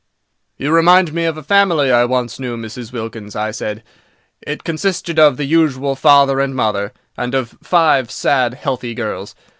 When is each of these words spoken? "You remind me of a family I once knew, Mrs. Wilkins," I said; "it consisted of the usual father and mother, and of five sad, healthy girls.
"You 0.57 0.71
remind 0.71 1.13
me 1.13 1.25
of 1.25 1.37
a 1.37 1.43
family 1.43 1.91
I 1.91 2.05
once 2.05 2.39
knew, 2.39 2.57
Mrs. 2.57 2.91
Wilkins," 2.91 3.35
I 3.35 3.51
said; 3.51 3.83
"it 4.41 4.63
consisted 4.63 5.19
of 5.19 5.37
the 5.37 5.45
usual 5.45 5.95
father 5.95 6.39
and 6.39 6.55
mother, 6.55 6.91
and 7.15 7.35
of 7.35 7.55
five 7.61 8.09
sad, 8.09 8.55
healthy 8.55 8.95
girls. 8.95 9.35